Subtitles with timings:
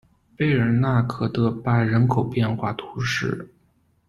[0.35, 3.47] 贝尔纳克德巴人口变化图示